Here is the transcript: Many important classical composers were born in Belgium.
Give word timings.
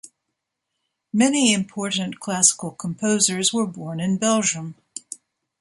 Many 1.13 1.53
important 1.53 2.19
classical 2.19 2.71
composers 2.71 3.53
were 3.53 3.67
born 3.67 3.99
in 3.99 4.17
Belgium. 4.17 4.73